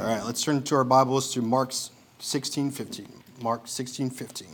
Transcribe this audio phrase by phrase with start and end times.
[0.00, 1.74] All right, let's turn to our Bibles to Mark
[2.20, 3.06] 16, 15.
[3.42, 4.48] Mark 16, 15.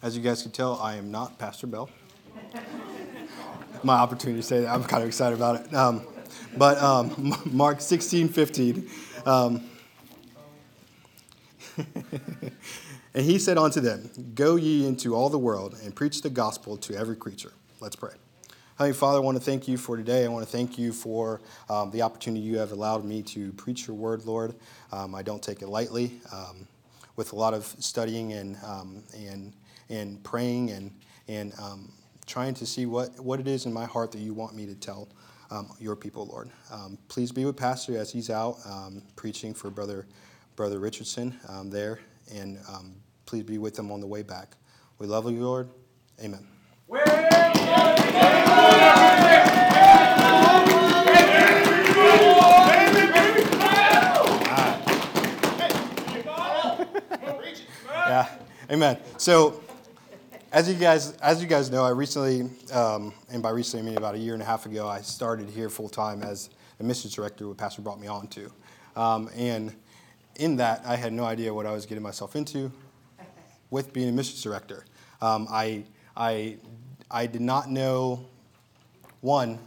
[0.00, 1.90] As you guys can tell, I am not Pastor Bell.
[3.82, 4.72] My opportunity to say that.
[4.72, 5.74] I'm kind of excited about it.
[5.74, 6.06] Um,
[6.56, 8.88] but um, Mark 16, 15.
[9.26, 9.64] Um,
[11.76, 16.76] and he said unto them, Go ye into all the world and preach the gospel
[16.76, 17.54] to every creature.
[17.80, 18.12] Let's pray.
[18.80, 20.24] Heavenly Father, I want to thank you for today.
[20.24, 23.86] I want to thank you for um, the opportunity you have allowed me to preach
[23.86, 24.54] your word, Lord.
[24.90, 26.18] Um, I don't take it lightly.
[26.32, 26.66] Um,
[27.14, 29.52] with a lot of studying and, um, and,
[29.90, 30.90] and praying and,
[31.28, 31.92] and um,
[32.24, 34.74] trying to see what, what it is in my heart that you want me to
[34.74, 35.10] tell
[35.50, 36.48] um, your people, Lord.
[37.08, 38.56] please be with Pastor as he's out
[39.14, 40.06] preaching for Brother,
[40.56, 42.00] Brother Richardson there,
[42.34, 42.58] and
[43.26, 44.56] please be with him on the way back.
[44.98, 45.68] We love you, Lord.
[46.24, 46.59] Amen.
[58.10, 58.28] Yeah,
[58.70, 58.98] amen.
[59.18, 59.62] So,
[60.52, 63.98] as you guys as you guys know, I recently, um, and by recently I mean
[63.98, 67.14] about a year and a half ago, I started here full time as a missions
[67.14, 67.46] director.
[67.48, 68.52] What Pastor brought me on to,
[68.96, 69.74] um, and
[70.36, 72.72] in that I had no idea what I was getting myself into
[73.70, 74.84] with being a missions director.
[75.20, 75.84] Um, I
[76.16, 76.56] I
[77.10, 78.26] I did not know,
[79.20, 79.58] one,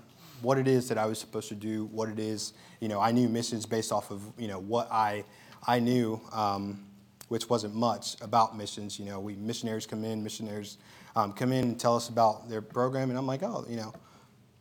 [0.41, 3.11] what it is that I was supposed to do, what it is, you know, I
[3.11, 5.23] knew missions based off of, you know, what I,
[5.65, 6.85] I knew, um,
[7.29, 8.99] which wasn't much about missions.
[8.99, 10.77] You know, we missionaries come in, missionaries
[11.15, 13.93] um, come in and tell us about their program, and I'm like, oh, you know,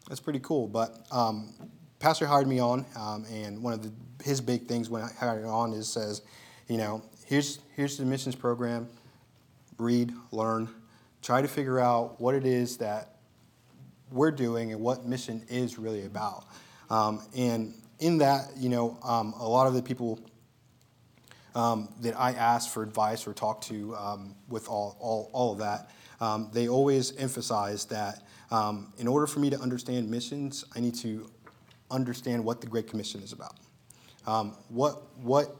[0.08, 0.68] that's pretty cool.
[0.68, 1.52] But um,
[1.98, 3.92] Pastor hired me on, um, and one of the,
[4.24, 6.22] his big things when I hired on is says,
[6.68, 8.88] you know, here's here's the missions program,
[9.78, 10.68] read, learn,
[11.22, 13.16] try to figure out what it is that
[14.10, 16.44] we're doing and what mission is really about.
[16.90, 20.20] Um, and in that, you know, um, a lot of the people
[21.54, 25.58] um, that I ask for advice or talk to um, with all, all, all of
[25.58, 25.90] that,
[26.20, 28.22] um, they always emphasize that
[28.98, 31.30] in order for me to understand missions, I need to
[31.90, 33.56] understand what the Great Commission is about.
[34.68, 35.56] what, what,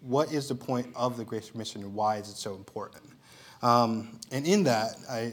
[0.00, 3.07] what is the point of the Great Commission and why is it so important?
[3.62, 5.32] Um, and in that, I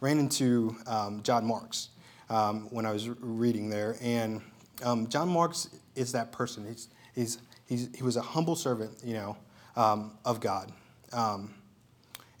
[0.00, 1.88] ran into um, John Marks
[2.28, 3.96] um, when I was reading there.
[4.02, 4.42] And
[4.82, 6.66] um, John Marks is that person.
[6.66, 9.36] He's, he's, he's, he was a humble servant, you know,
[9.76, 10.72] um, of God.
[11.12, 11.54] Um,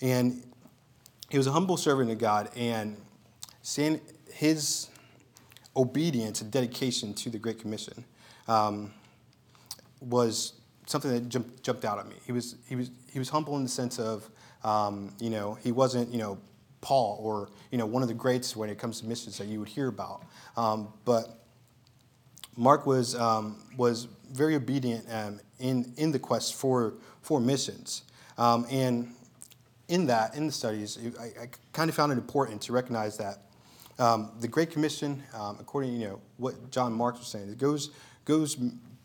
[0.00, 0.42] and
[1.30, 2.50] he was a humble servant of God.
[2.56, 2.96] And
[3.62, 4.00] seeing
[4.32, 4.88] his
[5.76, 8.04] obedience and dedication to the Great Commission
[10.00, 10.54] was
[10.86, 12.16] something that jumped, jumped out at me.
[12.26, 14.28] He was, he, was, he was humble in the sense of
[14.64, 16.38] um, you know, he wasn't, you know,
[16.80, 19.60] Paul or, you know, one of the greats when it comes to missions that you
[19.60, 20.24] would hear about.
[20.56, 21.44] Um, but
[22.56, 28.02] Mark was, um, was very obedient um, in, in the quest for, for missions.
[28.36, 29.14] Um, and
[29.88, 33.38] in that, in the studies, I, I kind of found it important to recognize that
[33.98, 37.90] um, the Great Commission, according to you know, what John Marks was saying, it goes,
[38.24, 38.56] goes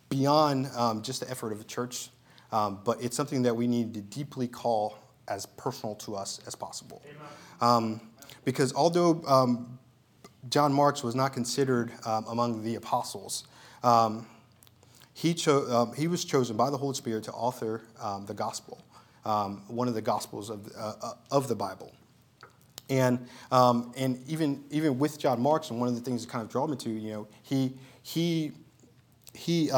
[0.09, 0.69] beyond
[1.03, 2.09] just the effort of a church,
[2.51, 7.01] but it's something that we need to deeply call as personal to us as possible.
[7.61, 8.01] Um,
[8.45, 9.79] because although um,
[10.49, 13.45] John Marks was not considered um, among the apostles,
[13.83, 14.25] um,
[15.13, 18.83] he, cho- um, he was chosen by the Holy Spirit to author um, the gospel,
[19.67, 21.91] one of the gospels of, uh, uh, of the Bible.
[22.89, 26.49] And, and even, even with John Marks, and one of the things that kind of
[26.49, 28.53] drew me to, you know, he, he,
[29.33, 29.69] he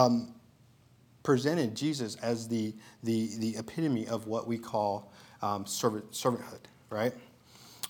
[1.24, 2.74] presented Jesus as the,
[3.04, 5.12] the, the epitome of what we call
[5.42, 7.14] um, servant, servanthood, right?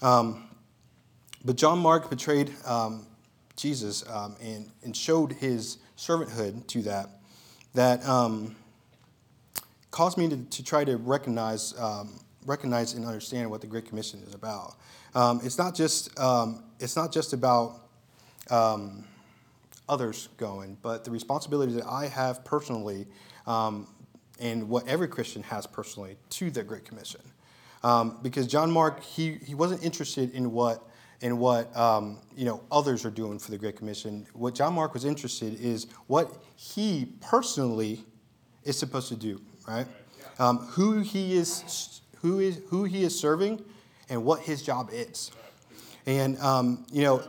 [0.02, 0.50] Um,
[1.44, 3.06] but John Mark betrayed um,
[3.56, 7.10] Jesus um, and, and showed his servanthood to that,
[7.74, 8.56] that um,
[9.92, 14.22] caused me to, to try to recognize, um, recognize and understand what the Great Commission
[14.28, 14.76] is about.
[15.44, 16.10] it's, not just,
[16.80, 17.82] it's not just about
[19.90, 23.08] others going, but the responsibility that I have personally
[23.48, 23.88] um,
[24.40, 27.22] and what every Christian has personally to the Great Commission.
[27.84, 30.84] Um, because John Mark, he, he wasn't interested in what,
[31.22, 34.28] in what um, you know, others are doing for the Great Commission.
[34.34, 38.04] What John Mark was interested is what he personally
[38.64, 39.88] is supposed to do, right?
[40.40, 43.64] Um, who he is, who is who he is serving,
[44.10, 45.32] and what his job is.
[46.06, 47.24] And um, you know,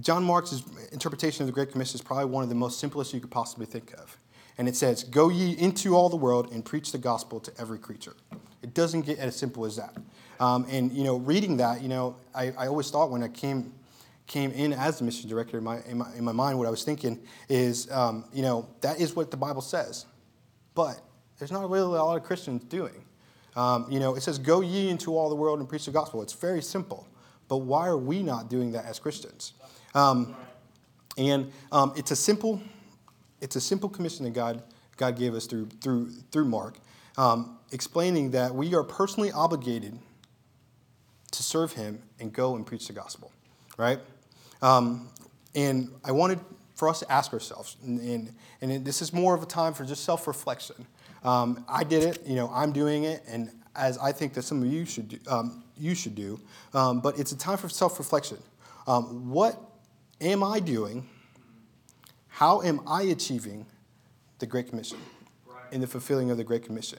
[0.00, 3.20] John Mark's interpretation of the Great Commission is probably one of the most simplest you
[3.20, 4.16] could possibly think of.
[4.58, 7.78] And it says, "Go ye into all the world and preach the gospel to every
[7.78, 8.14] creature."
[8.62, 9.96] It doesn't get as simple as that.
[10.38, 13.72] Um, and you know, reading that, you know, I, I always thought when I came
[14.26, 16.70] came in as the mission director, in my, in my, in my mind, what I
[16.70, 20.06] was thinking is, um, you know, that is what the Bible says.
[20.74, 21.00] But
[21.38, 23.04] there's not really a lot of Christians doing.
[23.56, 26.22] Um, you know, it says, Go ye into all the world and preach the gospel.
[26.22, 27.06] It's very simple.
[27.48, 29.52] But why are we not doing that as Christians?
[29.94, 30.34] Um,
[31.18, 32.62] and um, it's a simple,
[33.42, 34.62] it's a simple commission that God,
[34.96, 36.78] God gave us through, through, through Mark,
[37.18, 39.98] um, explaining that we are personally obligated
[41.32, 43.32] to serve Him and go and preach the gospel,
[43.76, 43.98] right?
[44.62, 45.08] Um,
[45.54, 46.38] and I wanted
[46.76, 49.84] for us to ask ourselves, and, and, and this is more of a time for
[49.84, 50.86] just self reflection.
[51.24, 54.62] Um, I did it, you know, I'm doing it, and as I think that some
[54.62, 56.40] of you should do, um, you should do.
[56.74, 58.38] Um, but it's a time for self reflection.
[58.86, 59.60] Um, what
[60.20, 61.08] am I doing?
[62.42, 63.66] How am I achieving
[64.40, 64.98] the Great Commission
[65.70, 66.98] in the fulfilling of the Great Commission?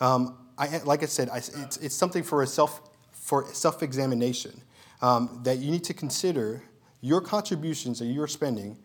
[0.00, 2.80] Um, I, like I said, I, it's, it's something for a self
[3.12, 4.58] for self examination
[5.02, 6.62] um, that you need to consider
[7.02, 8.78] your contributions that you're spending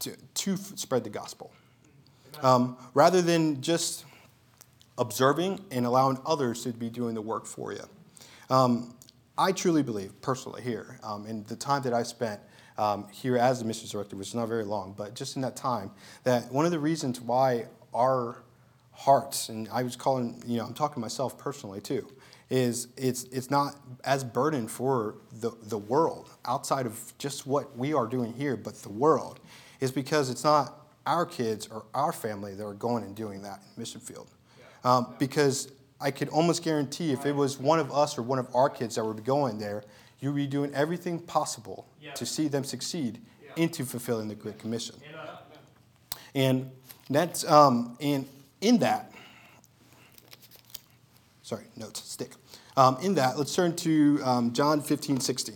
[0.00, 1.50] to, to spread the gospel.
[2.42, 4.04] Um, rather than just
[4.98, 7.88] observing and allowing others to be doing the work for you.
[8.50, 8.94] Um,
[9.38, 12.38] I truly believe, personally, here, um, in the time that I spent
[12.78, 15.56] um, here as the missions director, which is not very long, but just in that
[15.56, 15.90] time,
[16.24, 18.42] that one of the reasons why our
[18.92, 22.08] hearts, and I was calling, you know, I'm talking to myself personally too,
[22.48, 27.92] is it's, it's not as burdened for the, the world outside of just what we
[27.92, 29.40] are doing here, but the world,
[29.80, 33.60] is because it's not our kids or our family that are going and doing that
[33.60, 34.28] in mission field.
[34.84, 38.54] Um, because I could almost guarantee if it was one of us or one of
[38.54, 39.84] our kids that were going there,
[40.20, 43.20] you'd be doing everything possible to see them succeed
[43.56, 44.96] into fulfilling the Great Commission.
[46.34, 46.70] And
[47.08, 48.26] that's um, and
[48.60, 49.12] in that,
[51.42, 52.32] sorry, notes, stick.
[52.76, 55.54] Um, in that, let's turn to um, John 15, 16.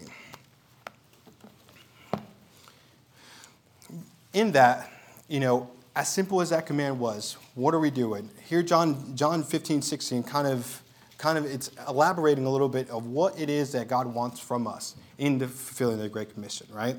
[4.33, 4.91] In that,
[5.29, 8.31] you know, as simple as that command was, what are we doing?
[8.49, 10.83] Here, John, John 15, 16, kind of,
[11.21, 14.67] kind of, it's elaborating a little bit of what it is that God wants from
[14.67, 16.97] us in the fulfilling the Great Commission, right?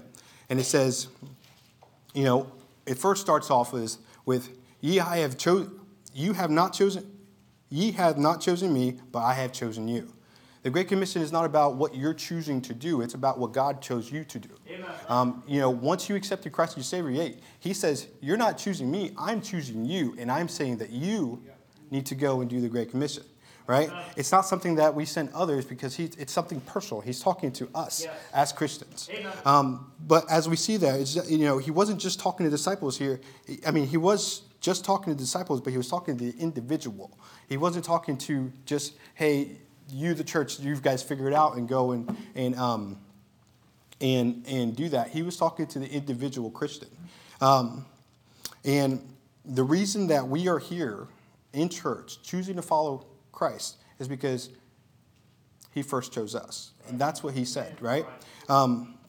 [0.50, 1.07] And it says,
[2.13, 2.51] you know,
[2.85, 5.79] it first starts off with, with ye I have chosen,
[6.13, 7.09] you have not chosen,
[7.69, 10.13] ye have not chosen me, but I have chosen you.
[10.62, 13.81] The Great Commission is not about what you're choosing to do, it's about what God
[13.81, 14.50] chose you to do.
[15.09, 18.91] Um, you know, once you accepted Christ as your Savior, He says, You're not choosing
[18.91, 21.41] me, I'm choosing you, and I'm saying that you
[21.89, 23.23] need to go and do the Great Commission.
[23.71, 23.89] Right?
[24.18, 27.00] It's not something that we send others because he, it's something personal.
[27.00, 28.13] He's talking to us yes.
[28.33, 29.09] as Christians.
[29.45, 33.21] Um, but as we see that, you know, he wasn't just talking to disciples here.
[33.65, 37.18] I mean, he was just talking to disciples, but he was talking to the individual.
[37.47, 39.51] He wasn't talking to just, hey,
[39.89, 42.97] you, the church, you guys figure it out and go and, and, um,
[44.01, 45.12] and, and do that.
[45.12, 46.89] He was talking to the individual Christian.
[47.39, 47.85] Um,
[48.65, 49.00] and
[49.45, 51.07] the reason that we are here
[51.53, 53.06] in church choosing to follow
[53.41, 54.51] Christ is because
[55.71, 56.73] he first chose us.
[56.88, 58.05] And that's what he said, right?
[58.47, 58.99] Um,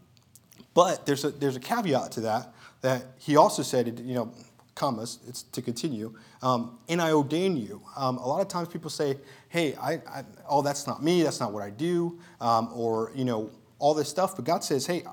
[0.72, 4.32] but there's a, there's a caveat to that, that he also said, you know,
[4.74, 7.82] commas, it's to continue, um, and I ordain you.
[7.94, 9.18] Um, a lot of times people say,
[9.50, 13.26] hey, I, I, oh, that's not me, that's not what I do, um, or, you
[13.26, 14.34] know, all this stuff.
[14.34, 15.04] But God says, hey,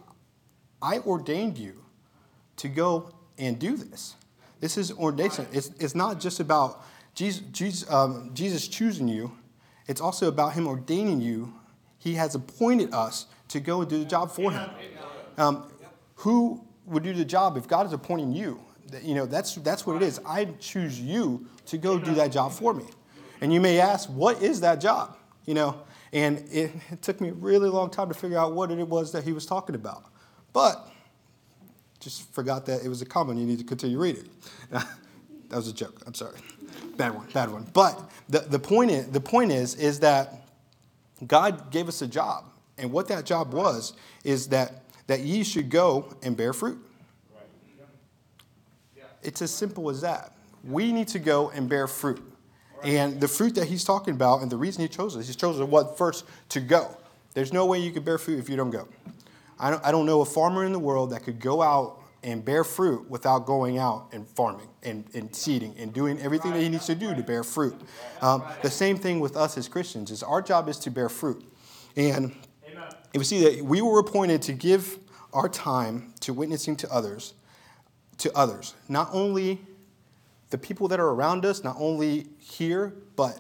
[0.82, 1.84] I ordained you
[2.56, 4.16] to go and do this.
[4.62, 5.46] This is ordination.
[5.52, 9.32] It's, it's not just about Jesus, um, Jesus choosing you,
[9.88, 11.54] it's also about Him ordaining you.
[11.98, 14.70] He has appointed us to go and do the job for Him.
[15.38, 15.72] Um,
[16.16, 18.60] who would do the job if God is appointing you?
[19.02, 20.20] You know, that's, that's what it is.
[20.26, 22.86] I choose you to go do that job for me.
[23.42, 25.16] And you may ask, what is that job?
[25.46, 28.72] You know, and it, it took me a really long time to figure out what
[28.72, 30.06] it was that he was talking about.
[30.54, 30.90] But
[32.00, 34.30] just forgot that it was a comma you need to continue reading.
[35.50, 36.02] that was a joke.
[36.06, 36.38] I'm sorry.
[36.96, 37.66] Bad one, bad one.
[37.74, 40.48] But the, the, point is, the point is, is that
[41.26, 42.46] God gave us a job.
[42.78, 46.80] And what that job was is that, that ye should go and bear fruit.
[49.22, 50.34] It's as simple as that.
[50.64, 52.22] We need to go and bear fruit.
[52.84, 55.70] And the fruit that he's talking about, and the reason he chose us, he's chosen
[55.70, 56.96] what first to go.
[57.34, 58.88] There's no way you could bear fruit if you don't go.
[59.60, 62.44] I don't, I don't know a farmer in the world that could go out and
[62.44, 66.70] bear fruit without going out and farming and, and seeding and doing everything that he
[66.70, 67.80] needs to do to bear fruit.
[68.22, 71.44] Um, the same thing with us as Christians is our job is to bear fruit.
[71.96, 72.36] And
[73.16, 75.00] we see that we were appointed to give
[75.34, 77.34] our time to witnessing to others
[78.20, 78.76] to others.
[78.88, 79.62] Not only
[80.50, 83.40] the people that are around us, not only here, but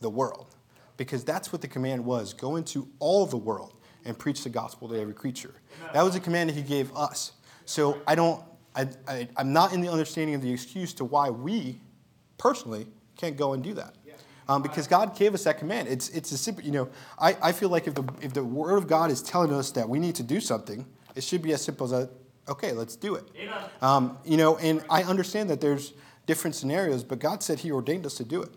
[0.00, 0.54] the world.
[0.96, 4.88] Because that's what the command was go into all the world, and preach the gospel
[4.88, 5.54] to every creature.
[5.92, 7.32] That was a command that he gave us.
[7.70, 8.42] So I don't,
[8.74, 11.80] I, I, I'm not in the understanding of the excuse to why we
[12.36, 13.94] personally can't go and do that.
[14.48, 15.86] Um, because God gave us that command.
[15.86, 18.76] It's, it's a simple, you know, I, I feel like if the, if the Word
[18.76, 20.84] of God is telling us that we need to do something,
[21.14, 22.10] it should be as simple as, a,
[22.48, 23.28] okay, let's do it.
[23.80, 25.92] Um, you know, and I understand that there's
[26.26, 28.50] different scenarios, but God said He ordained us to do it.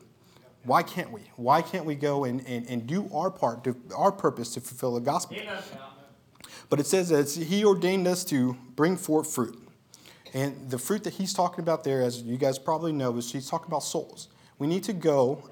[0.63, 1.21] Why can't we?
[1.35, 4.95] Why can't we go and, and, and do our part, to, our purpose to fulfill
[4.95, 5.37] the gospel?
[6.69, 9.59] But it says that He ordained us to bring forth fruit.
[10.33, 13.49] And the fruit that He's talking about there, as you guys probably know, is He's
[13.49, 14.29] talking about souls.
[14.59, 15.43] We need to go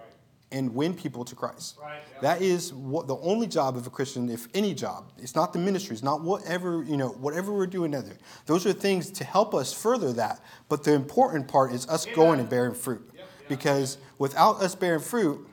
[0.51, 1.77] and win people to Christ.
[1.81, 2.21] Right, yeah.
[2.21, 5.11] That is what the only job of a Christian, if any job.
[5.17, 5.93] It's not the ministry.
[5.93, 8.17] It's not whatever you know, whatever we're doing other.
[8.45, 10.41] Those are things to help us further that.
[10.67, 14.99] But the important part is us going and bearing fruit, yep, because without us bearing
[14.99, 15.47] fruit,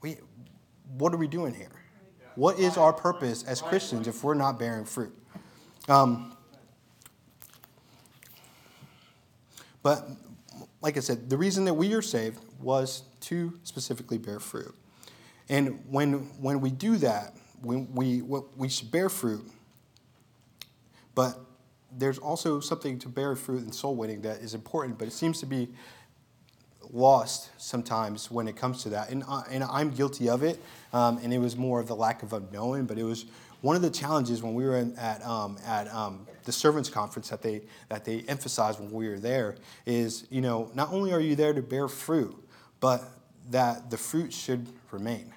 [0.00, 0.16] we,
[0.96, 1.68] what are we doing here?
[2.36, 5.16] What is our purpose as Christians if we're not bearing fruit?
[5.88, 6.36] Um,
[9.82, 10.08] but
[10.82, 14.74] like I said, the reason that we are saved was to specifically bear fruit.
[15.48, 19.48] And when, when we do that, when we, we should bear fruit,
[21.14, 21.40] but
[21.90, 25.40] there's also something to bear fruit in soul winning that is important, but it seems
[25.40, 25.68] to be
[26.92, 29.10] lost sometimes when it comes to that.
[29.10, 30.62] And, I, and I'm guilty of it,
[30.92, 33.26] um, and it was more of the lack of unknowing, but it was
[33.62, 37.28] one of the challenges when we were in, at, um, at um, the servants conference
[37.30, 41.20] that they, that they emphasized when we were there is, you know, not only are
[41.20, 42.36] you there to bear fruit,
[42.80, 43.02] but
[43.50, 45.32] that the fruit should remain.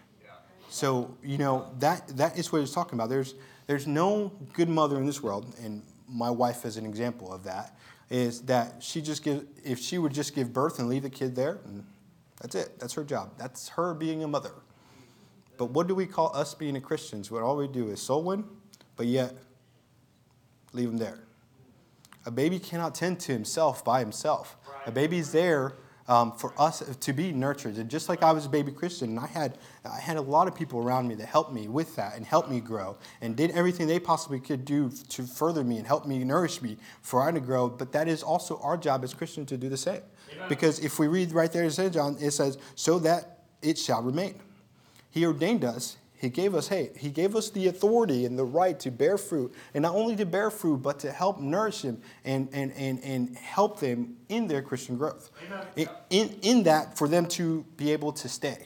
[0.69, 3.09] So, you know, that, that is what it's talking about.
[3.09, 3.33] There's,
[3.65, 7.75] there's no good mother in this world, and my wife is an example of that,
[8.09, 11.35] is that she just give, if she would just give birth and leave the kid
[11.35, 11.59] there,
[12.41, 12.79] that's it.
[12.79, 13.33] That's her job.
[13.37, 14.53] That's her being a mother.
[15.57, 17.29] But what do we call us being a Christians?
[17.29, 18.45] What all we do is soul win,
[18.95, 19.35] but yet
[20.73, 21.19] leave him there.
[22.25, 24.57] A baby cannot tend to himself by himself.
[24.85, 25.73] A baby's there
[26.09, 27.77] um, for us to be nurtured.
[27.77, 30.47] And just like I was a baby Christian, and I had, I had a lot
[30.47, 33.51] of people around me that helped me with that and helped me grow and did
[33.51, 37.31] everything they possibly could do to further me and help me nourish me for I
[37.31, 37.69] to grow.
[37.69, 40.01] But that is also our job as Christians to do the same.
[40.33, 40.49] Amen.
[40.49, 41.93] Because if we read right there in St.
[41.93, 44.33] John, it says, so that it shall remain.
[45.11, 48.77] He ordained us he gave us, hey, he gave us the authority and the right
[48.81, 52.49] to bear fruit, and not only to bear fruit, but to help nourish them and,
[52.51, 55.31] and, and, and help them in their Christian growth.
[55.77, 58.65] In, in, in that, for them to be able to stay.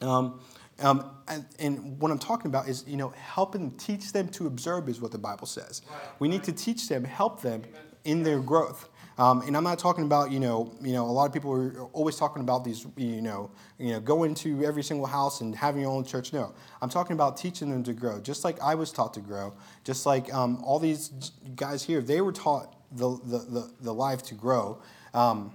[0.00, 0.40] Um,
[0.78, 4.88] um, and, and, what I'm talking about is, you know, helping teach them to observe
[4.88, 5.82] is what the Bible says.
[6.18, 7.62] We need to teach them, help them
[8.04, 8.88] in their growth.
[9.18, 11.84] Um, and I'm not talking about, you know, you know, a lot of people are
[11.94, 15.80] always talking about these, you know, you know, going to every single house and having
[15.80, 16.34] your own church.
[16.34, 19.54] No, I'm talking about teaching them to grow, just like I was taught to grow,
[19.84, 21.08] just like um, all these
[21.54, 24.82] guys here, they were taught the, the, the, the life to grow.
[25.14, 25.52] Um,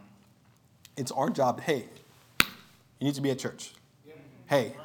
[0.97, 1.85] it's our job, hey,
[2.99, 3.73] you need to be at church.
[4.47, 4.75] Hey,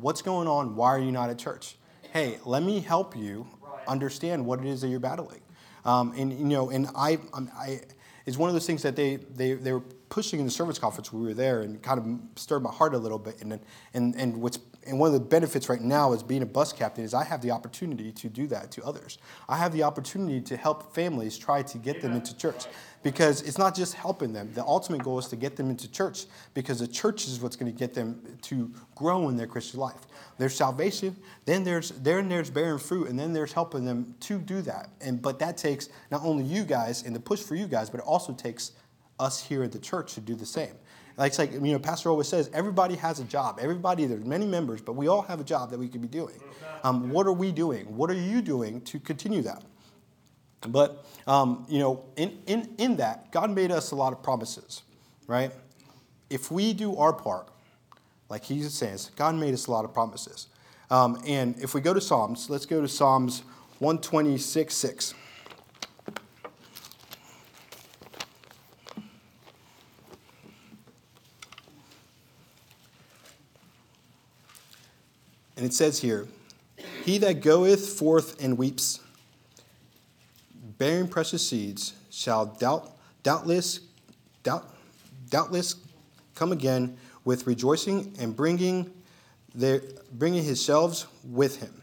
[0.00, 0.76] what's going on?
[0.76, 1.76] Why are you not at church?
[2.12, 3.46] Hey, let me help you
[3.88, 5.40] understand what it is that you're battling.
[5.84, 7.18] Um, and you know, and I,
[7.56, 7.80] I,
[8.26, 11.12] is one of those things that they, they, they were pushing in the service conference
[11.12, 13.40] when we were there and kind of stirred my heart a little bit.
[13.40, 13.58] And,
[13.94, 17.04] and, and, what's, and one of the benefits right now as being a bus captain
[17.04, 19.18] is I have the opportunity to do that to others.
[19.48, 22.66] I have the opportunity to help families try to get them into church
[23.02, 24.50] because it's not just helping them.
[24.54, 27.72] The ultimate goal is to get them into church because the church is what's going
[27.72, 30.06] to get them to grow in their Christian life.
[30.38, 34.62] There's salvation, then there's then there's bearing fruit, and then there's helping them to do
[34.62, 34.90] that.
[35.00, 38.00] And but that takes not only you guys and the push for you guys, but
[38.00, 38.72] it also takes
[39.18, 40.74] us here at the church to do the same.
[41.16, 43.58] Like it's like you know, Pastor always says, everybody has a job.
[43.60, 46.40] Everybody, there's many members, but we all have a job that we could be doing.
[46.82, 47.94] Um, what are we doing?
[47.94, 49.62] What are you doing to continue that?
[50.68, 54.82] But, um, you know, in, in, in that, God made us a lot of promises,
[55.26, 55.52] right?
[56.28, 57.48] If we do our part,
[58.28, 60.48] like he says, God made us a lot of promises.
[60.90, 63.42] Um, and if we go to Psalms, let's go to Psalms
[63.78, 65.14] 126 6.
[75.56, 76.26] And it says here,
[77.04, 79.00] He that goeth forth and weeps,
[80.80, 83.80] bearing precious seeds, shall doubt, doubtless,
[84.42, 84.74] doubt,
[85.28, 85.74] doubtless
[86.34, 86.96] come again
[87.26, 88.90] with rejoicing and bringing,
[89.54, 89.82] their,
[90.14, 91.82] bringing his sheaves with him.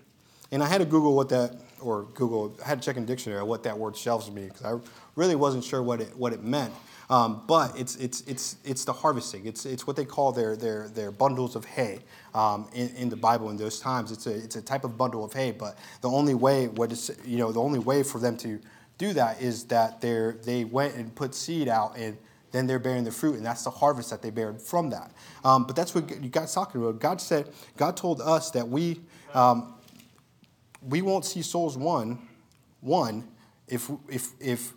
[0.51, 3.07] And I had to Google what that, or Google, I had to check in the
[3.07, 4.79] dictionary what that word sheaves mean because I
[5.15, 6.73] really wasn't sure what it, what it meant.
[7.11, 9.45] Um, but it's, it's, it's, it's the harvesting.
[9.45, 11.99] It's, it's what they call their, their, their bundles of hay
[12.33, 14.11] um, in, in the Bible in those times.
[14.11, 17.15] It's a, it's a type of bundle of hay, but the only way, what is,
[17.23, 18.59] you know, the only way for them to
[18.97, 22.17] do that is that they they went and put seed out and
[22.51, 25.11] then they're bearing the fruit, and that's the harvest that they bear from that.
[25.43, 26.99] Um, but that's what God's talking about.
[26.99, 29.01] God said, God told us that we
[29.33, 29.75] um,
[30.81, 32.19] we won't see souls won,
[32.81, 33.27] one,
[33.67, 34.73] if if if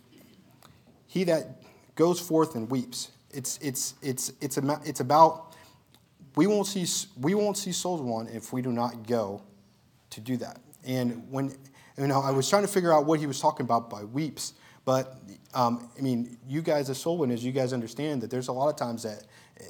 [1.07, 1.61] he that
[1.95, 3.11] goes forth and weeps.
[3.31, 5.55] It's it's it's it's it's about
[6.35, 6.85] we won't see
[7.19, 9.41] we won't see souls won if we do not go
[10.09, 10.59] to do that.
[10.83, 11.55] And when
[11.97, 14.53] you know, I was trying to figure out what he was talking about by weeps.
[14.85, 15.19] But
[15.53, 18.69] um, I mean, you guys as soul winners, you guys understand that there's a lot
[18.69, 19.23] of times that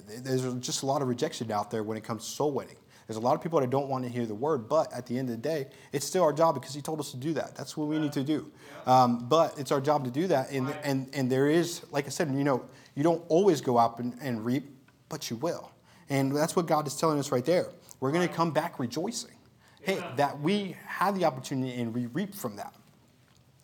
[0.07, 2.77] there's just a lot of rejection out there when it comes to soul winning.
[3.07, 5.17] There's a lot of people that don't want to hear the word, but at the
[5.17, 7.55] end of the day, it's still our job because he told us to do that.
[7.55, 8.49] That's what we need to do.
[8.85, 10.49] Um, but it's our job to do that.
[10.51, 12.63] And, and, and there is, like I said, you know,
[12.95, 14.69] you don't always go out and, and reap,
[15.09, 15.71] but you will.
[16.09, 17.67] And that's what God is telling us right there.
[17.99, 19.35] We're going to come back rejoicing.
[19.81, 22.73] Hey, that we had the opportunity and we reap from that.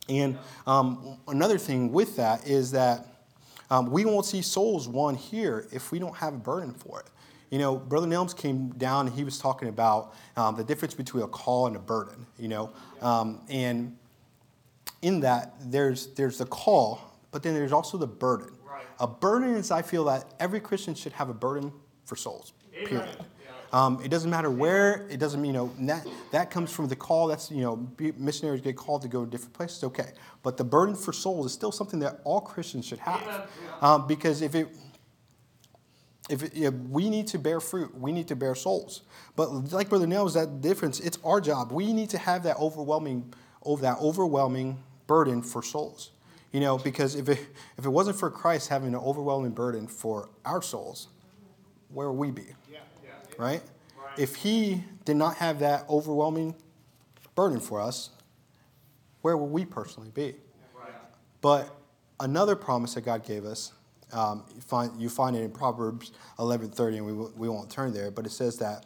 [0.10, 3.06] And um, another thing with that is that
[3.70, 7.08] um, we won't see souls won here if we don't have a burden for it.
[7.50, 11.24] You know, Brother Nelms came down and he was talking about um, the difference between
[11.24, 12.72] a call and a burden, you know.
[13.02, 13.98] Um, and
[15.02, 17.00] in that, there's, there's the call,
[17.32, 18.50] but then there's also the burden.
[18.70, 18.86] Right.
[19.00, 21.72] A burden is, I feel that every Christian should have a burden
[22.06, 22.54] for souls,
[22.86, 23.18] period.
[23.78, 25.06] Um, it doesn't matter where.
[25.08, 27.28] It doesn't, you know, that, that comes from the call.
[27.28, 29.84] That's, you know, missionaries get called to go to different places.
[29.84, 30.14] Okay.
[30.42, 33.48] But the burden for souls is still something that all Christians should have.
[33.80, 34.70] Um, because if it,
[36.28, 39.04] if, it, if, we need to bear fruit, we need to bear souls.
[39.36, 41.00] But like Brother Neil, is that difference?
[41.00, 41.72] It's our job.
[41.72, 43.32] We need to have that overwhelming,
[43.62, 46.14] over that overwhelming burden for souls.
[46.52, 47.46] You know, because if it,
[47.78, 51.10] if it wasn't for Christ having an overwhelming burden for our souls,
[51.90, 52.48] where would we be?
[53.38, 53.62] Right?
[54.18, 56.56] If he did not have that overwhelming
[57.36, 58.10] burden for us,
[59.22, 60.36] where would we personally be?
[61.42, 61.76] But
[62.20, 63.74] another promise that God gave us,
[64.12, 68.10] um, you, find, you find it in Proverbs 11:30, and we, we won't turn there,
[68.10, 68.86] but it says that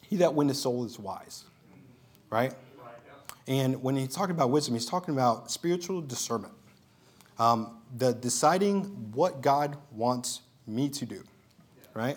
[0.00, 1.44] he that winneth soul is wise,
[2.30, 2.54] right?
[3.46, 6.54] And when he's talking about wisdom, he's talking about spiritual discernment,
[7.38, 11.22] um, the deciding what God wants me to do,
[11.92, 12.16] right?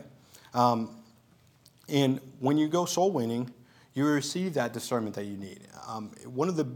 [0.54, 0.96] Um,
[1.89, 3.54] and when you go soul winning,
[3.93, 5.62] you receive that discernment that you need.
[5.88, 6.67] Um, one of the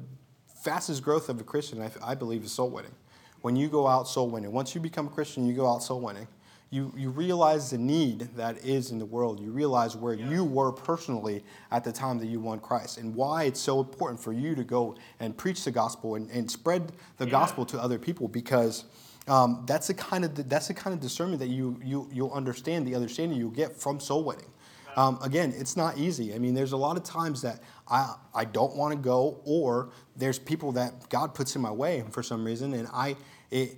[0.63, 2.95] fastest growth of a Christian, I, I, believe, is soul winning.
[3.41, 6.01] When you go out soul winning, once you become a Christian, you go out soul
[6.01, 6.27] winning.
[6.69, 9.41] You, you realize the need that is in the world.
[9.41, 10.29] You realize where yeah.
[10.29, 14.21] you were personally at the time that you won Christ and why it's so important
[14.21, 17.31] for you to go and preach the gospel and, and spread the yeah.
[17.31, 18.85] gospel to other people because
[19.27, 22.87] um, that's, the kind of, that's the kind of discernment that you, you, you'll understand,
[22.87, 24.50] the understanding you'll get from soul winning.
[24.95, 26.33] Um, again, it's not easy.
[26.33, 29.91] I mean, there's a lot of times that I, I don't want to go, or
[30.15, 33.15] there's people that God puts in my way for some reason, and I
[33.51, 33.77] it,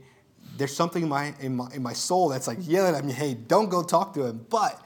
[0.58, 3.34] there's something in my, in my in my soul that's like yelling at me, "Hey,
[3.34, 4.82] don't go talk to him." But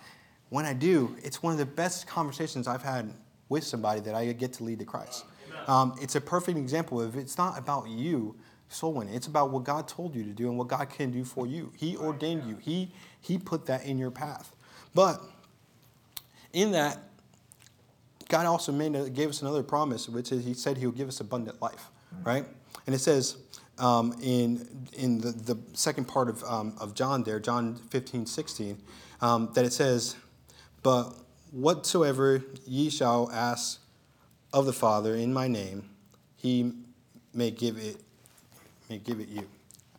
[0.49, 3.13] when I do, it's one of the best conversations I've had
[3.49, 5.25] with somebody that I get to lead to Christ.
[5.67, 8.35] Um, it's a perfect example of it's not about you
[8.69, 9.13] soul winning.
[9.13, 11.71] It's about what God told you to do and what God can do for you.
[11.75, 12.57] He ordained you.
[12.57, 14.55] He He put that in your path.
[14.93, 15.21] But
[16.53, 16.97] in that,
[18.29, 21.62] God also made gave us another promise, which is He said He'll give us abundant
[21.62, 21.89] life,
[22.23, 22.45] right?
[22.86, 23.38] And it says
[23.79, 28.81] um, in in the, the second part of, um, of John there, John 15, 16,
[29.21, 30.15] um, that it says,
[30.83, 31.13] But
[31.51, 33.79] whatsoever ye shall ask
[34.53, 35.89] of the Father in my name,
[36.36, 36.73] He
[37.33, 37.97] may give it
[38.89, 39.47] may give it you.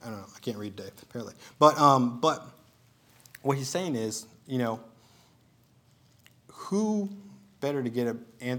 [0.03, 0.27] I don't know.
[0.35, 1.35] I can't read today, apparently.
[1.59, 2.47] But um, but
[3.43, 4.81] what he's saying is, you know,
[6.59, 7.09] who
[7.61, 8.17] better to get a,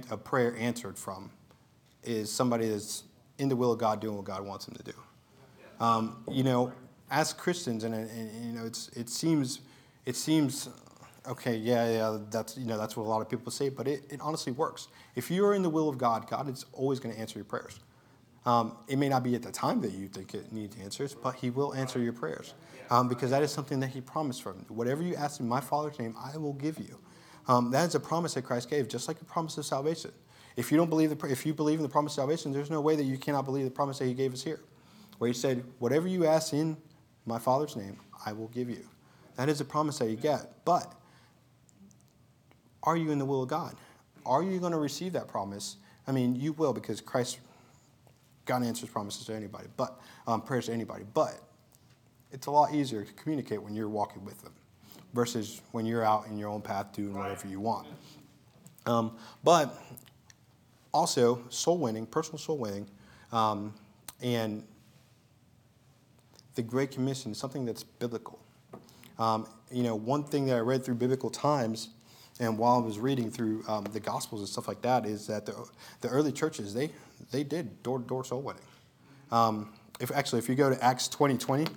[0.09, 1.29] a prayer answered from
[2.03, 3.03] is somebody that's
[3.37, 4.93] in the will of God doing what God wants them to do.
[5.79, 6.71] Um, you know,
[7.11, 9.59] as Christians, and, and, you know, it's, it seems,
[10.05, 10.69] it seems,
[11.27, 14.03] okay, yeah, yeah, that's you know that's what a lot of people say, but it,
[14.09, 14.87] it honestly works.
[15.15, 17.45] If you are in the will of God, God is always going to answer your
[17.45, 17.79] prayers.
[18.45, 21.35] Um, it may not be at the time that you think it needs answers, but
[21.35, 22.53] He will answer your prayers
[22.89, 24.65] um, because that is something that He promised from.
[24.69, 26.99] Whatever you ask in my Father's name, I will give you.
[27.49, 30.11] Um, that is a promise that Christ gave, just like the promise of salvation.
[30.55, 32.79] If you don't believe the, if you believe in the promise of salvation, there's no
[32.79, 34.61] way that you cannot believe the promise that He gave us here,
[35.17, 36.77] where He said, "Whatever you ask in
[37.25, 38.87] my Father's name, I will give you."
[39.35, 40.63] That is a promise that you get.
[40.63, 40.93] But
[42.83, 43.75] are you in the will of God?
[44.25, 45.77] Are you going to receive that promise
[46.09, 47.37] I mean, you will because Christ,
[48.45, 51.03] God answers promises to anybody, but um, prayers to anybody.
[51.13, 51.39] But
[52.31, 54.53] it's a lot easier to communicate when you're walking with them
[55.13, 57.87] versus when you're out in your own path doing whatever you want.
[58.85, 59.75] Um, but
[60.93, 62.87] also, soul winning, personal soul winning,
[63.31, 63.73] um,
[64.21, 64.63] and
[66.55, 68.39] the Great Commission is something that's biblical.
[69.19, 71.89] Um, you know, one thing that I read through biblical times,
[72.39, 75.45] and while I was reading through um, the Gospels and stuff like that, is that
[75.45, 75.53] the,
[76.01, 76.89] the early churches they
[77.31, 78.63] they did door to door soul winning.
[79.31, 81.67] Um, if actually, if you go to Acts twenty twenty.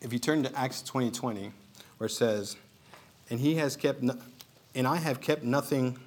[0.00, 1.50] If you turn to Acts 20 20,
[1.98, 2.56] where it says,
[3.30, 4.16] And he has kept, no-
[4.72, 5.98] and I have kept nothing,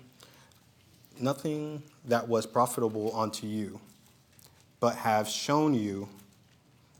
[1.19, 3.81] nothing that was profitable unto you,
[4.79, 6.07] but have shown you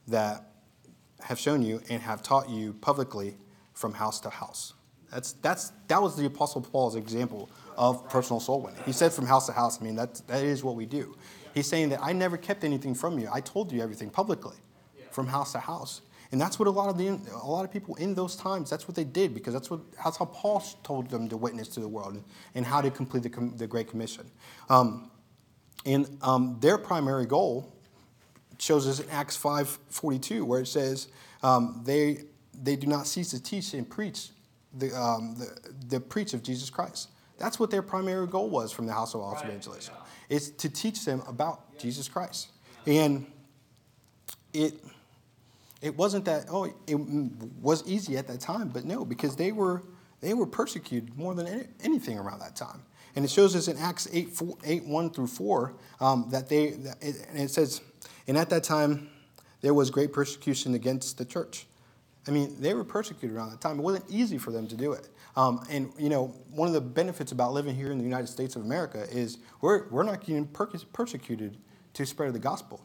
[0.10, 0.52] that,
[1.22, 3.36] have shown you and have taught you publicly
[3.74, 4.74] from house to house.
[5.10, 8.82] That's, that's, that was the Apostle Paul's example of personal soul winning.
[8.86, 9.80] He said from house to house.
[9.80, 11.16] I mean, that, that is what we do.
[11.54, 13.30] He's saying that I never kept anything from you.
[13.32, 14.58] I told you everything publicly
[15.12, 16.02] from house to house.
[16.32, 18.88] And that's what a lot of the a lot of people in those times that's
[18.88, 21.88] what they did because that's what that's how Paul told them to witness to the
[21.88, 22.22] world
[22.54, 24.30] and, how to complete the, the Great Commission.
[24.70, 25.10] Um,
[25.86, 27.74] and um, their primary goal
[28.60, 31.08] shows us in Acts five forty two where it says
[31.44, 34.30] um, they they do not cease to teach and preach
[34.74, 37.10] the, um, the the preach of Jesus Christ.
[37.40, 39.94] That's what their primary goal was from the House of Olives Evangelism.
[40.28, 42.50] It's to teach them about Jesus Christ.
[42.86, 43.28] And
[44.54, 44.74] it
[45.82, 49.84] it wasn't that oh it was easy at that time but no because they were
[50.22, 52.82] they were persecuted more than any, anything around that time.
[53.16, 56.72] And it shows us in acts 8, 4, 8 1 through 4 um, that they
[56.72, 57.82] that it, and it says
[58.28, 59.10] and at that time
[59.62, 61.66] there was great persecution against the church.
[62.28, 63.80] I mean they were persecuted around that time.
[63.80, 65.10] It wasn't easy for them to do it.
[65.36, 68.56] Um, and you know one of the benefits about living here in the united states
[68.56, 71.58] of america is we're, we're not getting persecuted
[71.94, 72.84] to spread the gospel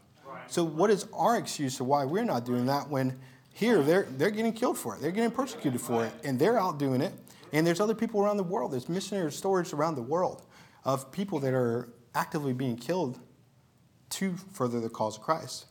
[0.48, 3.18] so what is our excuse of why we're not doing that when
[3.54, 6.78] here they're they're getting killed for it, they're getting persecuted for it, and they're out
[6.78, 7.12] doing it.
[7.52, 8.72] And there's other people around the world.
[8.72, 10.42] There's missionary stories around the world
[10.84, 13.18] of people that are actively being killed
[14.10, 15.66] to further the cause of Christ.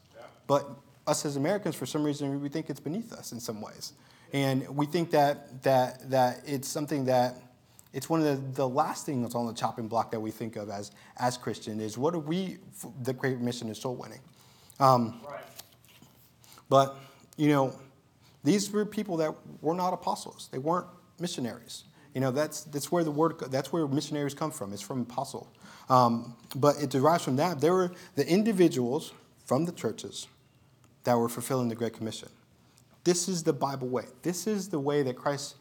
[0.47, 0.69] But
[1.07, 3.93] us as Americans, for some reason, we think it's beneath us in some ways,
[4.33, 7.37] and we think that that that it's something that
[7.93, 10.69] it's one of the, the last things on the chopping block that we think of
[10.69, 12.57] as as Christian is what are we
[13.03, 14.21] the great mission is soul winning
[14.81, 15.21] um.
[16.69, 16.95] But,
[17.35, 17.73] you know,
[18.45, 20.47] these were people that were not apostles.
[20.53, 20.87] They weren't
[21.19, 21.83] missionaries.
[22.15, 24.71] You know, that's, that's where the word, that's where missionaries come from.
[24.71, 25.51] It's from apostle.
[25.89, 27.59] Um, but it derives from that.
[27.59, 29.11] There were the individuals
[29.45, 30.27] from the churches
[31.03, 32.29] that were fulfilling the Great Commission.
[33.03, 34.05] This is the Bible way.
[34.21, 35.55] This is the way that Christ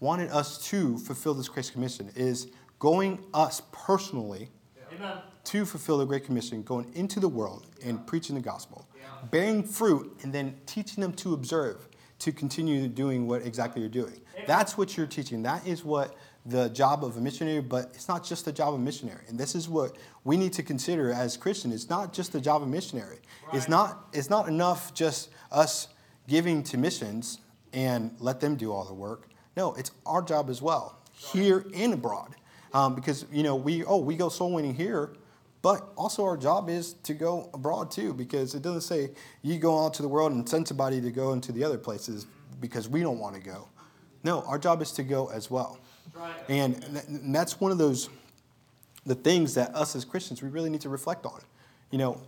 [0.00, 2.48] wanted us to fulfill this Great Commission, is
[2.80, 4.48] going us personally
[4.96, 8.86] Amen to fulfill the Great Commission, going into the world and preaching the gospel,
[9.30, 14.20] bearing fruit, and then teaching them to observe, to continue doing what exactly you're doing.
[14.46, 15.42] That's what you're teaching.
[15.44, 18.80] That is what the job of a missionary, but it's not just the job of
[18.80, 19.24] a missionary.
[19.28, 21.74] And this is what we need to consider as Christians.
[21.74, 23.18] It's not just the job of a missionary.
[23.46, 23.54] Right.
[23.54, 25.88] It's not it's not enough just us
[26.26, 27.38] giving to missions
[27.72, 29.28] and let them do all the work.
[29.56, 32.34] No, it's our job as well, here and abroad.
[32.76, 35.12] Um, because you know we oh we go soul winning here,
[35.62, 39.10] but also, our job is to go abroad too, because it doesn't say
[39.42, 42.26] you go out to the world and send somebody to go into the other places
[42.60, 43.66] because we don't want to go.
[44.22, 45.78] No, our job is to go as well.
[46.14, 46.34] Right.
[46.48, 48.10] And, and that's one of those
[49.06, 51.40] the things that us as Christians we really need to reflect on.
[51.90, 52.20] You know,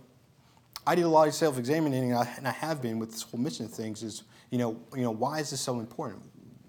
[0.87, 3.39] I did a lot of self-examining, and I, and I have been with this whole
[3.39, 4.01] mission things.
[4.01, 6.23] Is you know, you know, why is this so important?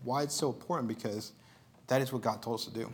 [0.04, 0.86] Why it's so important?
[0.86, 1.32] Because
[1.86, 2.92] that is what God told us to do.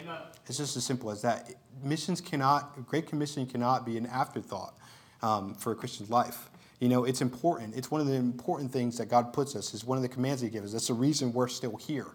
[0.00, 0.18] Amen.
[0.46, 1.50] It's just as simple as that.
[1.82, 4.74] Missions cannot, Great Commission cannot be an afterthought
[5.22, 6.50] um, for a Christian's life.
[6.78, 7.76] You know, it's important.
[7.76, 9.74] It's one of the important things that God puts us.
[9.74, 10.72] Is one of the commands He gives us.
[10.72, 12.06] That's the reason we're still here,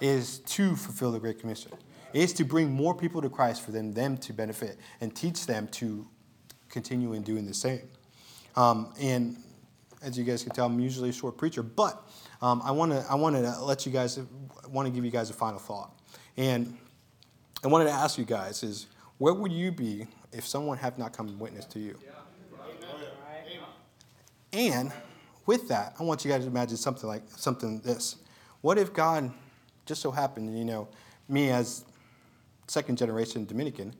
[0.00, 0.08] yeah.
[0.08, 1.72] is to fulfill the Great Commission.
[2.14, 5.68] Is to bring more people to Christ for them, them to benefit and teach them
[5.68, 6.08] to
[6.70, 7.82] continue in doing the same.
[8.54, 9.36] Um, and
[10.02, 12.02] as you guys can tell, I'm usually a short preacher, but
[12.40, 14.18] um, I want to I want to let you guys
[14.70, 15.92] want to give you guys a final thought.
[16.38, 16.78] And
[17.64, 18.86] I wanted to ask you guys is
[19.18, 21.98] where would you be if someone had not come and witnessed to you?
[24.52, 24.92] And
[25.46, 28.16] with that, I want you guys to imagine something like something like this.
[28.60, 29.32] What if God
[29.84, 30.88] just so happened, you know,
[31.28, 31.84] me as
[32.66, 33.94] second generation Dominican,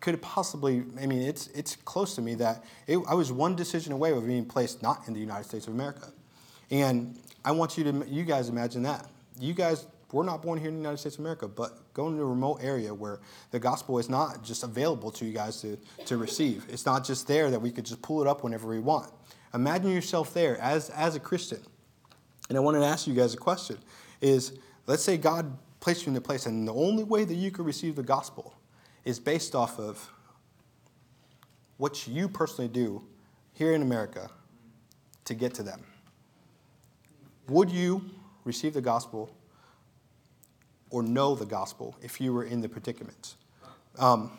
[0.00, 3.56] could it possibly, I mean, it's, it's close to me that it, I was one
[3.56, 6.12] decision away of being placed not in the United States of America.
[6.70, 9.08] And I want you to, you guys imagine that.
[9.40, 12.22] You guys were not born here in the United States of America, but going to
[12.22, 16.16] a remote area where the gospel is not just available to you guys to, to
[16.16, 16.64] receive.
[16.68, 19.12] It's not just there that we could just pull it up whenever we want.
[19.52, 21.60] Imagine yourself there as, as a Christian.
[22.48, 23.78] And I wanted to ask you guys a question
[24.20, 27.50] is let's say God placed you in a place, and the only way that you
[27.50, 28.54] could receive the gospel
[29.04, 30.10] is based off of
[31.76, 33.04] what you personally do
[33.52, 34.30] here in America
[35.24, 35.84] to get to them.
[37.48, 38.02] Would you
[38.44, 39.34] receive the gospel
[40.90, 43.34] or know the gospel if you were in the predicament?
[43.98, 44.30] Um,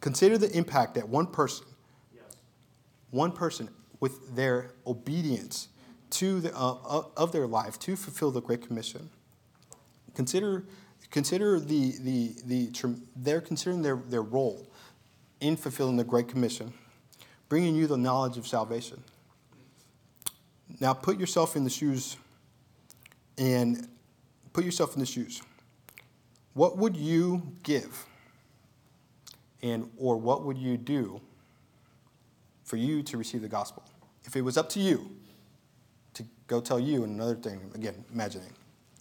[0.00, 1.66] consider the impact that one person,
[3.10, 3.68] one person
[4.00, 5.68] with their obedience
[6.10, 9.10] to the, uh, of their life to fulfill the Great Commission.
[10.14, 10.64] Consider,
[11.10, 14.66] consider the, the, the, they're considering their, their role
[15.40, 16.72] in fulfilling the Great Commission,
[17.48, 19.02] bringing you the knowledge of salvation.
[20.80, 22.16] Now put yourself in the shoes
[23.38, 23.88] and
[24.52, 25.42] put yourself in the shoes.
[26.56, 28.06] What would you give?
[29.62, 31.20] And or what would you do
[32.64, 33.84] for you to receive the gospel?
[34.24, 35.10] If it was up to you
[36.14, 38.54] to go tell you and another thing, again, imagining,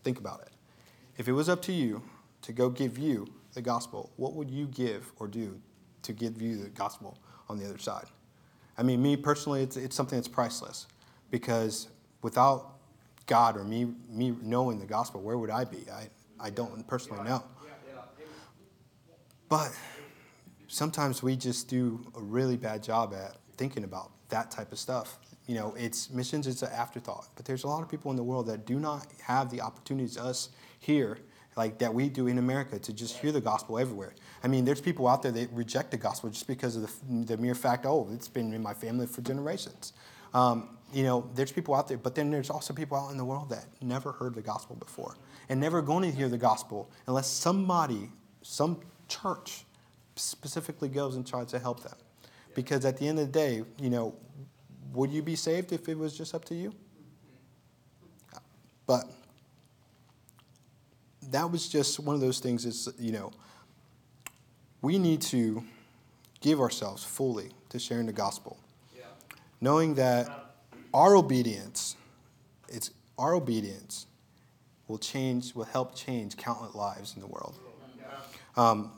[0.04, 0.50] think about it.
[1.18, 2.04] If it was up to you
[2.42, 5.58] to go give you the gospel, what would you give or do
[6.02, 8.08] to give you the gospel on the other side?
[8.78, 10.88] I mean, me personally, it's, it's something that's priceless
[11.32, 11.88] because
[12.22, 12.74] without
[13.28, 15.86] God or me, me knowing the gospel, where would I be?
[15.90, 17.44] I, I don't personally know.
[19.48, 19.72] But
[20.68, 25.20] sometimes we just do a really bad job at thinking about that type of stuff.
[25.48, 27.28] You know, it's missions, it's an afterthought.
[27.36, 30.18] But there's a lot of people in the world that do not have the opportunities
[30.18, 31.20] us here,
[31.56, 34.14] like that we do in America, to just hear the gospel everywhere.
[34.44, 37.38] I mean, there's people out there that reject the gospel just because of the, the
[37.38, 39.94] mere fact, oh, it's been in my family for generations.
[40.34, 43.26] Um, you know, there's people out there, but then there's also people out in the
[43.26, 45.18] world that never heard the gospel before
[45.50, 48.10] and never going to hear the gospel unless somebody,
[48.42, 48.80] some
[49.10, 49.66] church
[50.16, 51.98] specifically goes and tries to help them.
[52.56, 54.16] Because at the end of the day, you know,
[54.94, 56.74] would you be saved if it was just up to you?
[58.88, 59.04] But
[61.30, 63.34] that was just one of those things is, you know,
[64.82, 65.62] we need to
[66.40, 68.58] give ourselves fully to sharing the gospel.
[68.96, 69.04] Yeah.
[69.60, 70.45] Knowing that
[70.96, 71.98] our obedience,
[72.70, 74.08] it's our obedience
[74.88, 77.60] will change, will help change countless lives in the world.
[78.56, 78.92] Um,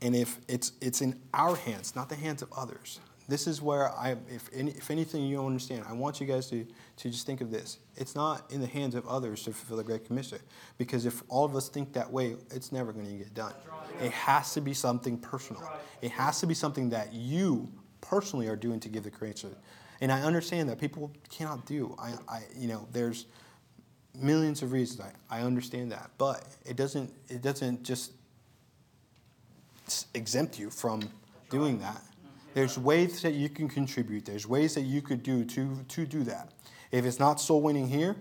[0.00, 3.00] and if it's, it's in our hands, not the hands of others.
[3.28, 6.48] This is where I, if, any, if anything you don't understand, I want you guys
[6.48, 7.78] to, to just think of this.
[7.96, 10.38] It's not in the hands of others to fulfill the Great Commission.
[10.78, 13.52] Because if all of us think that way, it's never going to get done.
[14.00, 15.62] It has to be something personal.
[16.00, 19.54] It has to be something that you personally are doing to give the creation.
[20.00, 21.96] And I understand that people cannot do.
[21.98, 23.26] I, I you know, there's
[24.14, 25.00] millions of reasons.
[25.00, 27.12] I, I understand that, but it doesn't.
[27.28, 28.12] It doesn't just
[30.14, 31.08] exempt you from
[31.50, 32.02] doing that.
[32.54, 34.24] There's ways that you can contribute.
[34.24, 36.52] There's ways that you could do to to do that.
[36.90, 38.16] If it's not soul winning here,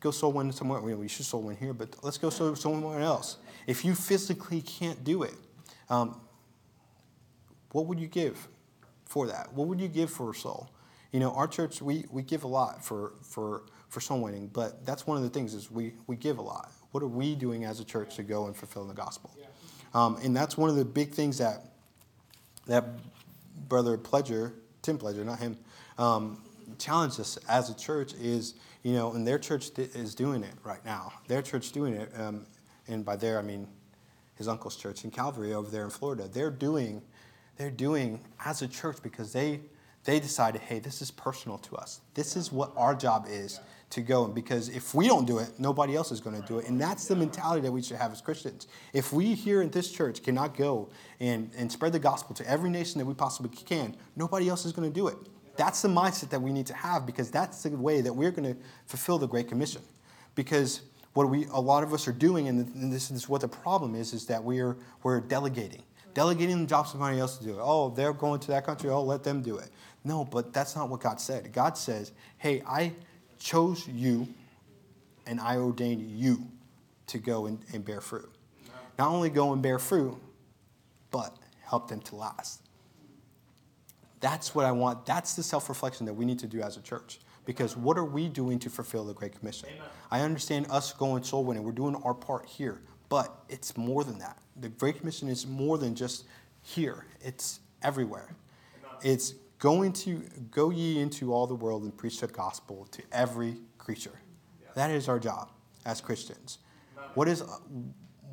[0.00, 0.80] go soul win somewhere.
[0.80, 3.38] We should soul win here, but let's go soul somewhere else.
[3.66, 5.34] If you physically can't do it,
[5.88, 6.20] um,
[7.72, 8.48] what would you give
[9.06, 9.52] for that?
[9.52, 10.70] What would you give for a soul?
[11.12, 14.84] You know, our church we, we give a lot for for for soul winning, but
[14.84, 16.72] that's one of the things is we we give a lot.
[16.90, 19.30] What are we doing as a church to go and fulfill the gospel?
[19.94, 21.62] Um, and that's one of the big things that
[22.66, 22.84] that
[23.68, 25.56] brother Pledger, Tim Pledger, not him,
[25.98, 26.42] um,
[26.78, 30.84] challenged us as a church is, you know, and their church is doing it right
[30.84, 31.12] now.
[31.28, 32.46] Their church doing it, um,
[32.88, 33.68] and by there I mean
[34.36, 36.28] his uncle's church in Calvary over there in Florida.
[36.30, 37.02] They're doing,
[37.56, 39.60] they're doing as a church because they
[40.06, 42.00] they decided, hey, this is personal to us.
[42.14, 43.58] This is what our job is
[43.90, 44.24] to go.
[44.24, 46.68] And because if we don't do it, nobody else is going to do it.
[46.68, 48.68] And that's the mentality that we should have as Christians.
[48.92, 50.88] If we here in this church cannot go
[51.18, 54.72] and, and spread the gospel to every nation that we possibly can, nobody else is
[54.72, 55.16] going to do it.
[55.56, 58.54] That's the mindset that we need to have because that's the way that we're going
[58.54, 59.82] to fulfill the Great Commission.
[60.36, 60.82] Because
[61.14, 64.12] what we a lot of us are doing, and this is what the problem is,
[64.12, 65.82] is that we're we're delegating.
[66.16, 67.58] Delegating the job to somebody else to do it.
[67.60, 68.88] Oh, they're going to that country.
[68.88, 69.68] Oh, let them do it.
[70.02, 71.52] No, but that's not what God said.
[71.52, 72.94] God says, hey, I
[73.38, 74.26] chose you
[75.26, 76.42] and I ordained you
[77.08, 78.32] to go and, and bear fruit.
[78.98, 80.16] Not only go and bear fruit,
[81.10, 82.62] but help them to last.
[84.20, 85.04] That's what I want.
[85.04, 87.20] That's the self reflection that we need to do as a church.
[87.44, 89.68] Because what are we doing to fulfill the Great Commission?
[89.68, 89.86] Amen.
[90.10, 91.62] I understand us going soul winning.
[91.62, 92.80] We're doing our part here.
[93.08, 94.38] But it's more than that.
[94.56, 96.24] The Great Commission is more than just
[96.62, 98.34] here, it's everywhere.
[99.02, 103.56] It's going to go ye into all the world and preach the gospel to every
[103.78, 104.18] creature.
[104.74, 105.50] That is our job
[105.84, 106.58] as Christians.
[107.14, 107.42] What is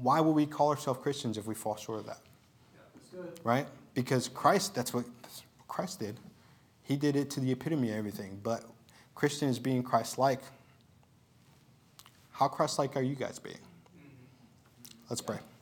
[0.02, 2.20] why will we call ourselves Christians if we fall short of that?
[3.44, 3.68] Right?
[3.94, 5.06] Because Christ, that's what
[5.68, 6.20] Christ did.
[6.84, 8.40] He did it to the epitome of everything.
[8.44, 8.64] But
[9.16, 10.42] Christian is being Christ like.
[12.32, 13.60] How Christ like are you guys being?
[15.14, 15.53] Let's pray.